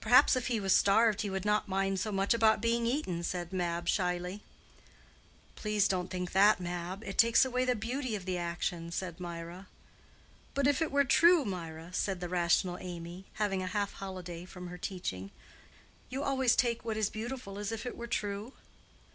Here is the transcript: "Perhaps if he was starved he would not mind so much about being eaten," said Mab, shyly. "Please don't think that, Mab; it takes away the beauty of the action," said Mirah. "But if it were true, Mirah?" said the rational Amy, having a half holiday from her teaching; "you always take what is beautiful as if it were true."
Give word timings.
"Perhaps 0.00 0.36
if 0.36 0.48
he 0.48 0.60
was 0.60 0.76
starved 0.76 1.22
he 1.22 1.30
would 1.30 1.46
not 1.46 1.66
mind 1.66 1.98
so 1.98 2.12
much 2.12 2.34
about 2.34 2.60
being 2.60 2.84
eaten," 2.86 3.22
said 3.22 3.54
Mab, 3.54 3.88
shyly. 3.88 4.42
"Please 5.54 5.88
don't 5.88 6.10
think 6.10 6.32
that, 6.32 6.60
Mab; 6.60 7.02
it 7.04 7.16
takes 7.16 7.42
away 7.42 7.64
the 7.64 7.74
beauty 7.74 8.14
of 8.14 8.26
the 8.26 8.36
action," 8.36 8.92
said 8.92 9.18
Mirah. 9.18 9.66
"But 10.52 10.66
if 10.66 10.82
it 10.82 10.92
were 10.92 11.04
true, 11.04 11.46
Mirah?" 11.46 11.94
said 11.94 12.20
the 12.20 12.28
rational 12.28 12.76
Amy, 12.76 13.24
having 13.36 13.62
a 13.62 13.66
half 13.68 13.94
holiday 13.94 14.44
from 14.44 14.66
her 14.66 14.76
teaching; 14.76 15.30
"you 16.10 16.22
always 16.22 16.54
take 16.54 16.84
what 16.84 16.98
is 16.98 17.08
beautiful 17.08 17.58
as 17.58 17.72
if 17.72 17.86
it 17.86 17.96
were 17.96 18.06
true." 18.06 18.52